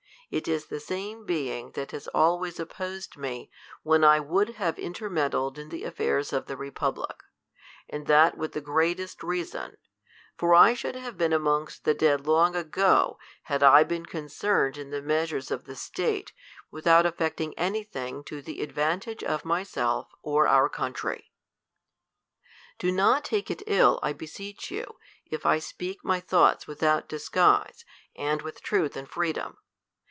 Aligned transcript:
It 0.33 0.47
is 0.47 0.67
the 0.67 0.79
same 0.79 1.25
being 1.25 1.71
that 1.71 1.91
has 1.91 2.07
always 2.07 2.57
opposed 2.57 3.17
me, 3.17 3.51
when 3.83 4.01
1, 4.03 4.29
would 4.29 4.49
have 4.51 4.79
intermeddled 4.79 5.57
in 5.59 5.67
the 5.67 5.83
afiairs 5.83 6.31
of 6.31 6.45
the 6.47 6.55
republic 6.55 7.17
A 7.89 7.95
and 7.95 8.07
that 8.07 8.37
with 8.37 8.53
the 8.53 8.61
greatest 8.61 9.19
reasoo; 9.23 9.75
for 10.37 10.55
I 10.55 10.73
should 10.73 10.95
havd^ 10.95 11.17
been 11.17 11.33
amongst 11.33 11.83
the 11.83 11.93
dead 11.93 12.27
long 12.27 12.55
ago, 12.55 13.19
had 13.43 13.61
I 13.61 13.83
been 13.83 14.05
concerned 14.05 14.77
in 14.77 14.89
the 14.89 15.01
measures 15.01 15.51
of 15.51 15.65
the 15.65 15.75
state, 15.75 16.31
without 16.71 17.05
effecting 17.05 17.53
any 17.57 17.83
thing 17.83 18.23
to 18.23 18.41
the 18.41 18.61
advantage 18.61 19.25
of 19.25 19.43
myself, 19.43 20.13
or 20.21 20.47
our 20.47 20.69
country. 20.69 21.29
Do 22.79 22.89
not 22.89 23.25
take 23.25 23.51
it 23.51 23.63
ill, 23.67 23.99
I 24.01 24.13
beseech 24.13 24.71
you, 24.71 24.95
if 25.25 25.45
I 25.45 25.59
speak 25.59 26.05
myl 26.05 26.21
thoughts 26.21 26.67
without 26.67 27.09
disguise, 27.09 27.83
and 28.15 28.41
with 28.41 28.61
truth 28.61 28.95
and 28.95 29.09
freedom. 29.09 29.57